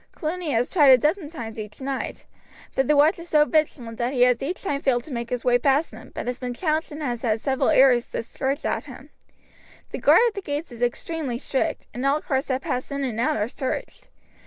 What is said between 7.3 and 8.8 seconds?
several arrows discharged